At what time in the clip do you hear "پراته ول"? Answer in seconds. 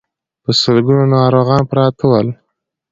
1.69-2.27